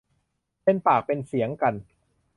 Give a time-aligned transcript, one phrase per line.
[0.63, 1.73] เป็นปากเป็นเสียงกัน